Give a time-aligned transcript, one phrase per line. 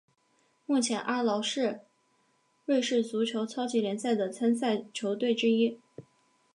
[0.65, 1.81] 目前阿劳是
[2.65, 5.79] 瑞士足球超级联赛的参赛球队之一。